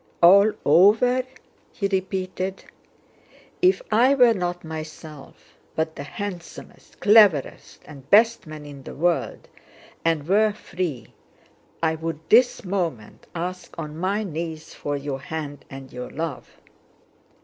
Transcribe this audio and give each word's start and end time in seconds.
"All 0.23 0.51
over?" 0.65 1.21
he 1.71 1.87
repeated. 1.87 2.63
"If 3.61 3.83
I 3.91 4.15
were 4.15 4.33
not 4.33 4.63
myself, 4.63 5.59
but 5.75 5.95
the 5.95 6.01
handsomest, 6.01 6.99
cleverest, 6.99 7.83
and 7.85 8.09
best 8.09 8.47
man 8.47 8.65
in 8.65 8.81
the 8.81 8.95
world, 8.95 9.47
and 10.03 10.27
were 10.27 10.53
free, 10.53 11.13
I 11.83 11.93
would 11.93 12.19
this 12.29 12.65
moment 12.65 13.27
ask 13.35 13.77
on 13.77 13.95
my 13.95 14.23
knees 14.23 14.73
for 14.73 14.97
your 14.97 15.19
hand 15.21 15.65
and 15.69 15.93
your 15.93 16.09
love!" 16.09 16.49